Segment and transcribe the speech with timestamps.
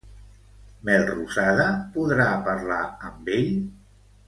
[0.89, 1.67] Melrosada
[1.99, 2.81] podrà parlar
[3.13, 3.55] amb ell?